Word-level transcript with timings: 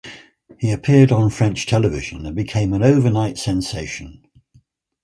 He 0.57 0.71
appeared 0.71 1.11
on 1.11 1.29
French 1.29 1.67
television 1.67 2.25
and 2.25 2.35
became 2.35 2.73
an 2.73 2.81
overnight 2.81 3.37
sensation. 3.37 4.25